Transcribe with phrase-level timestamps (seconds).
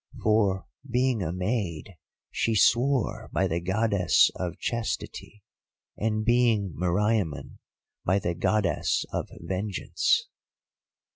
[0.23, 1.95] For, being a maid,
[2.31, 5.43] she swore by the Goddess of Chastity,
[5.95, 7.59] and being Meriamun,
[8.03, 10.27] by the Goddess of Vengeance.